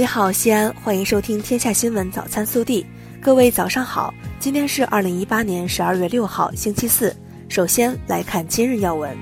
[0.00, 2.82] 你好，西安，欢迎收听《天下新闻早餐速递》。
[3.20, 7.14] 各位早上好，今天是二零一八年十二月六号，星期四。
[7.50, 9.14] 首先来看今日要闻。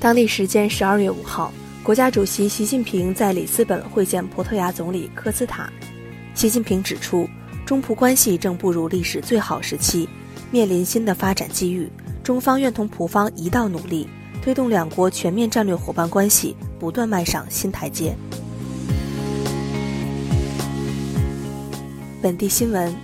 [0.00, 1.52] 当地时间十二月五号，
[1.84, 5.70] 国家主席习近平在里斯本会见葡萄牙总理科斯塔。
[6.34, 7.30] 习近平指出，
[7.64, 10.08] 中葡关系正步入历史最好时期，
[10.50, 11.88] 面临新的发展机遇。
[12.24, 14.08] 中方愿同葡方一道努力，
[14.42, 18.16] 推动两国全面战略伙伴关系不断迈上新台阶。
[22.20, 22.94] 本地新闻，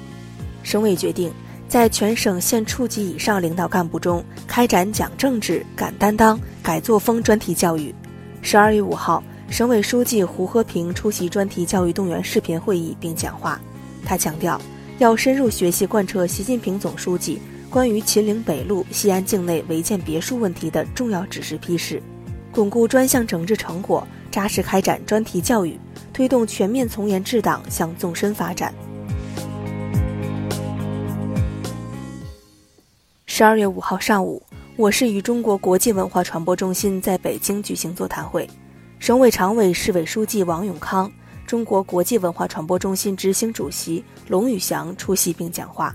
[0.62, 1.32] 省委决定
[1.68, 7.94] 在全省县处级以上领导干部中开展讲政治、敢担当、改作风专题教育。
[8.42, 13.60] 十二月五号，省委书记胡和平出席专题教育动员视频会议并讲话，
[14.04, 14.60] 他强调
[14.98, 17.38] 要深入学习贯彻习近平总书记
[17.70, 22.02] 关于秦岭北路西安境内违建别墅问题的重要指示批示，
[22.54, 25.76] 巩固专项整治成果，扎实开展专题教育，
[26.12, 28.72] 推动全面从严治党向纵深发展。
[33.26, 34.40] 十二月五号上午，
[34.76, 38.48] 我市与中国国际文化传播中心在北京举行座谈会，
[39.00, 41.10] 省委常委、市委书记王永康、
[41.44, 45.92] 中国国际文化传播中心执行主席龙宇翔出席并讲话。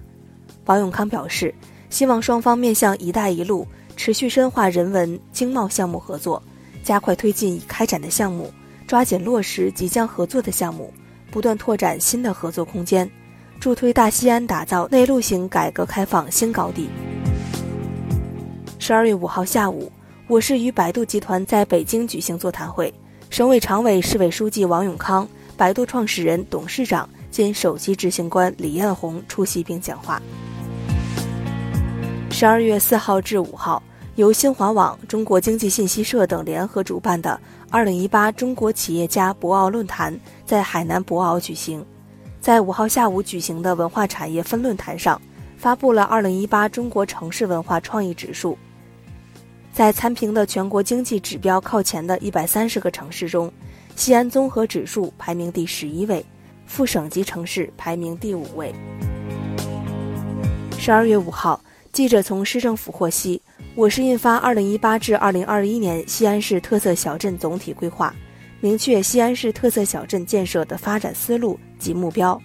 [0.66, 1.56] 王永康表示，
[1.90, 3.66] 希望双方面向“一带一路”
[3.96, 6.44] 持续深化人文经贸项目合作，
[6.84, 8.52] 加快推进已开展的项目，
[8.88, 10.94] 抓紧落实即将合作的项目，
[11.32, 13.10] 不断拓展新的合作空间，
[13.60, 16.90] 助推大西安打造内陆型改革开放新高地。
[18.80, 19.92] 十二月五号下午，
[20.28, 22.94] 我市与百度集团在北京举行座谈会，
[23.30, 30.20] 省委常委、市委书记王永康、百度创始人、董事长兼首席执行官李彦宏出席并讲话。
[32.32, 33.84] 十二月四号至五号，
[34.20, 37.40] 由新华网、中国经济信息社等联合主办的
[37.70, 40.14] 二零一八中国企业家博鳌论坛
[40.46, 41.86] 在海南博鳌举行。
[42.42, 45.22] 在五号下午举行的文化产业分论坛上，
[45.56, 48.58] 发布了二零一八中国城市文化创意指数。
[49.72, 53.50] 在参评的全国经济指标靠前的一百三十个城市中，
[53.96, 56.26] 西安综合指数排名第十一位，
[56.66, 58.76] 副省级城市排名第五位。
[60.78, 61.64] 十二月五号，
[61.94, 63.42] 记者从市政府获悉，
[63.76, 68.14] 我市印发《二零一八至二零二一年西安市特色小镇总体规划》，
[68.60, 72.42] 明确西安市特色小镇建设的发展思路及目标，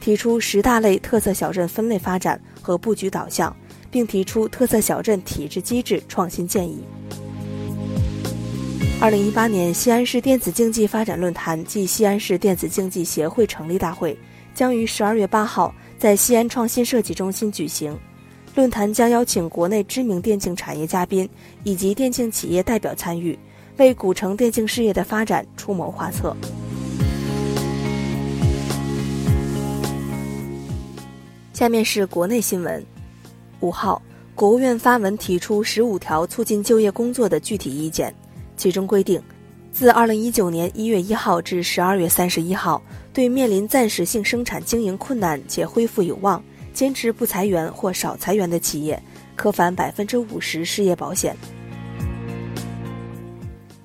[0.00, 3.54] 提出十大类特色小镇分类发展和布局导向。
[3.94, 6.82] 并提出特色小镇体制机制创新建议。
[9.00, 14.18] 二零一八年西安市电子竞技发展论坛暨西安市电子竞技协会成立大会
[14.52, 17.96] 将于十二月八号在西安创新设计中心举行。
[18.54, 21.28] 论坛将邀请国内知名电竞产业嘉宾
[21.64, 23.36] 以及电竞企业代表参与，
[23.78, 26.36] 为古城电竞事业的发展出谋划策。
[31.52, 32.84] 下面是国内新闻。
[33.58, 34.00] 五号，
[34.36, 38.14] 国务院发文提出十五条促进就业工作的具体意见，
[38.56, 39.20] 其中规定，
[39.72, 42.80] 自二零一九年一月一号至十二月三十一号，
[43.12, 46.40] 对面临暂时性生产经营困难且恢复有望、
[46.74, 49.00] 坚持不裁员或少裁员的企业，
[49.34, 51.34] 可返百分之五十失业保险。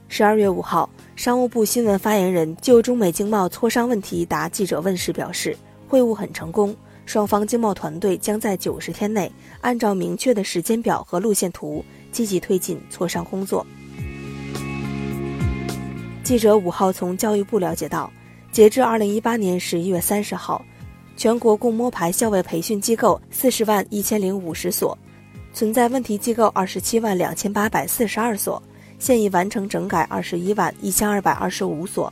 [0.08, 5.56] 十二月五号，商务部新闻发言人就中美经贸磋商问题答记者问时表示，
[5.88, 6.76] 会晤很成功。
[7.06, 13.66] 双方经贸团队将在九十天内，按照明确的时间表和路线图，积极推进磋商工作。
[16.24, 18.12] 记者五号从教育部了解到，
[18.52, 20.64] 截至二零一八年十一月三十号，
[21.20, 24.98] 全国共摸排校外培训机构四十万一千零五十所，
[25.52, 28.64] 存在问题机构二十七万两千八百四十二所，
[29.00, 32.10] 现已完成整改二十一万一千二百二十五所，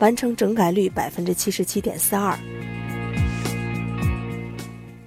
[0.00, 2.36] 完成整改率百分之七十七点四二。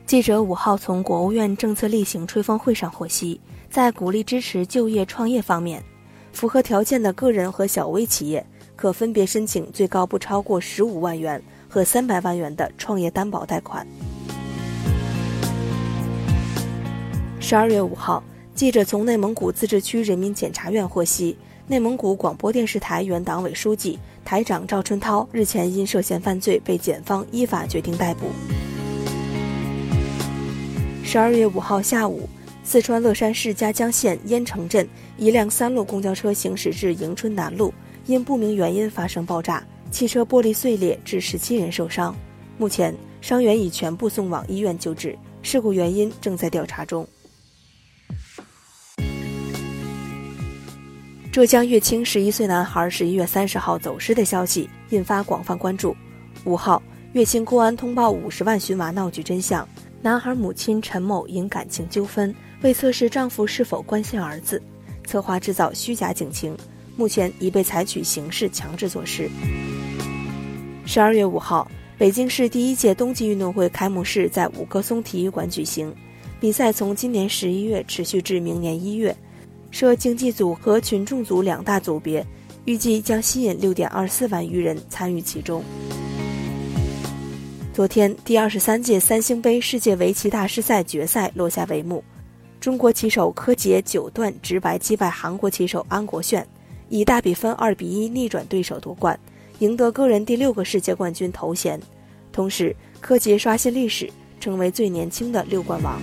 [0.06, 3.38] 记者五号从国务院政策例行吹风会上获悉，
[3.70, 5.84] 在鼓励支持就业创业方面，
[6.32, 8.46] 符合条件的个人和小微企业
[8.78, 13.88] 可分别申请最高不超过十五万元和三百万元的创业担保贷款。
[17.40, 18.24] 十二月五号，
[18.54, 21.36] 记者从内蒙古自治区人民检察院获悉，
[21.66, 28.28] 内蒙古广播电视台原党委书记、台长赵春涛日前因涉嫌犯罪被检方依法决定逮捕。
[31.04, 32.30] 十二月五号下午，
[32.64, 34.88] 四川乐山市夹江县烟城镇
[35.18, 37.74] 一辆三路公交车行驶至迎春南路，
[38.06, 42.16] 因不明原因发生爆炸，汽车玻璃碎裂，致十七人受伤。
[42.58, 47.08] 目前伤员已全部送往医院救治，事故原因正在调查中。
[51.32, 55.96] 浙江乐清十一岁男孩十一月三十号走失的消息引发广泛关注。
[56.46, 56.82] 五号，
[57.12, 59.68] 乐清公安通报五十万寻娃闹剧真相，
[60.02, 64.60] 男孩母亲陈某因感情纠纷，为测试丈夫是否关心儿子，
[65.06, 66.58] 策划制造虚假警情，
[66.96, 69.30] 目前已被采取刑事强制措施。
[70.86, 71.66] 十二月五号，
[71.98, 75.94] 北京市第一届冬季运动会开幕式在五棵松体育馆举行，
[76.42, 79.16] 比赛从今年十一月持续至明年一月。
[79.72, 82.24] 设竞技组和群众组两大组别，
[82.66, 85.64] 预计将吸引六点二四万余人参与其中。
[87.74, 92.04] 昨天，第二十三届三星杯世界围棋大师赛决赛落下帷幕，
[92.60, 96.46] 中国棋手柯洁九段直白击败韩国棋手安国炫，
[96.90, 99.20] 以大比分二比一逆转对手夺冠，
[99.64, 101.80] 赢得个人第六个世界冠军头衔。
[102.34, 106.02] 同时，柯洁刷新历史，成为最年轻的六冠王。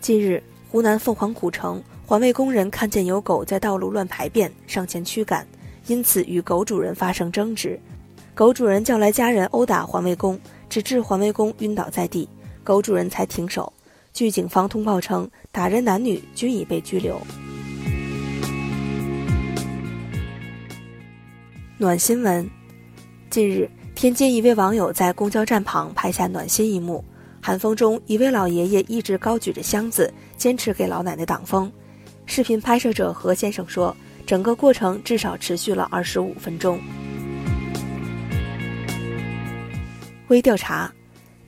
[0.00, 0.42] 近日。
[0.68, 5.46] 湖南凤凰古城环卫工人看见有狗在道路乱排便，上前驱赶，
[5.86, 7.78] 因此与狗主人发生争执。
[8.34, 10.40] 狗主人叫来家人殴打环卫工，
[10.70, 12.26] 直至环卫工晕倒在地，
[12.64, 13.70] 狗主人才停手。
[14.14, 17.20] 据警方通报称，打人男女均已被拘留。
[21.82, 22.48] 暖新闻：
[23.28, 27.04] 近日，天津一位网友在公交站旁拍下暖心一幕。
[27.40, 31.72] 寒风中，一位老爷爷一直高举着箱子，坚持给老奶奶挡风。
[32.24, 36.78] 视频拍摄者何先生说：“整个过程至少持续了二十五分钟。”
[40.30, 40.88] 微调查：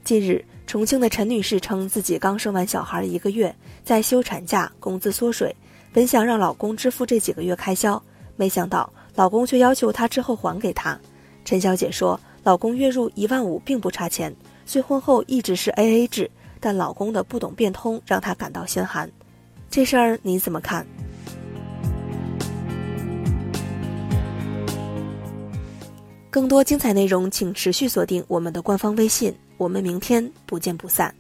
[0.03, 3.55] 近日，重庆的陈女士称自己刚生完小孩一个月，
[3.85, 5.55] 在休产假，工资缩水，
[5.93, 8.03] 本想让老公支付这几个月开销，
[8.35, 10.99] 没想到老公却要求她之后还给他。
[11.45, 14.35] 陈小姐说：“老公月入一万五，并不差钱。”
[14.67, 19.11] 虽婚后一直是 A A 制，但老公的不懂变通让她感到心寒。
[19.71, 20.87] 这事儿你怎么看？
[26.31, 29.33] 更多精彩内容，请持续锁定我们的官方微信。
[29.57, 31.15] 我们明天不见不散。